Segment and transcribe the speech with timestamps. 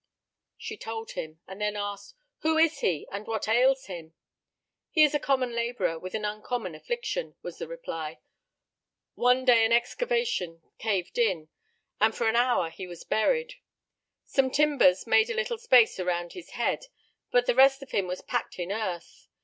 [0.57, 4.15] She told him, and then asked: "Who is he, and what ails him?"
[4.89, 8.19] "He is a common laborer with an uncommon affliction," was the reply.
[9.13, 11.49] "One day an excavation caved in,
[11.99, 13.59] and for an hour he was buried.
[14.25, 16.85] Some timbers made a little space around his head,
[17.29, 19.27] but the rest of him was packed in earth.